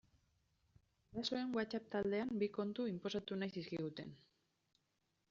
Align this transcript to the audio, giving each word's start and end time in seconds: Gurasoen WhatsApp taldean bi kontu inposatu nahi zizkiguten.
Gurasoen 1.17 1.51
WhatsApp 1.57 1.91
taldean 1.95 2.31
bi 2.45 2.49
kontu 2.55 2.87
inposatu 2.93 3.39
nahi 3.43 3.55
zizkiguten. 3.59 4.17